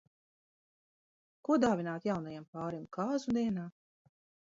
Ko 1.47 1.57
dāvināt 1.63 2.07
jaunajam 2.09 2.47
pārim 2.57 2.87
kāzu 2.99 3.35
dienā? 3.39 3.67